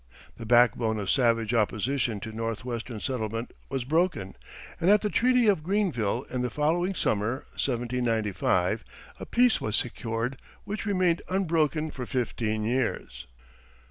[0.37, 4.35] The backbone of savage opposition to Northwestern settlement was broken,
[4.79, 8.83] and at the treaty of Greenville in the following summer (1795)
[9.19, 13.27] a peace was secured which remained unbroken for fifteen years.